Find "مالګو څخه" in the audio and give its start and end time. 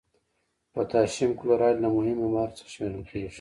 2.33-2.69